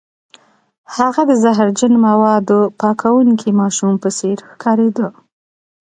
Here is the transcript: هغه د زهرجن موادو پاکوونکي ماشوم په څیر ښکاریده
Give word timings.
هغه 0.95 1.21
د 1.29 1.31
زهرجن 1.43 1.93
موادو 2.07 2.59
پاکوونکي 2.79 3.49
ماشوم 3.59 3.93
په 4.03 4.09
څیر 4.17 4.37
ښکاریده 4.49 5.07